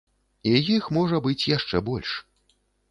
[0.51, 2.19] І іх можа быць яшчэ больш.